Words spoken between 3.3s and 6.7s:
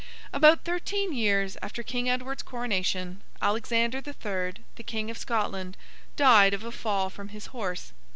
Alexander the Third, the King of Scotland, died of